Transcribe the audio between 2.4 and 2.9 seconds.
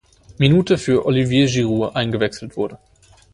wurde.